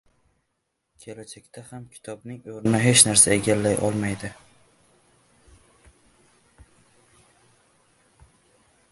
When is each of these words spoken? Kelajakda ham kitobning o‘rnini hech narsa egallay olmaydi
Kelajakda 1.01 1.61
ham 1.71 1.83
kitobning 1.97 2.37
o‘rnini 2.53 2.79
hech 2.85 3.03
narsa 3.07 3.35
egallay 3.35 3.77
olmaydi 3.89 4.31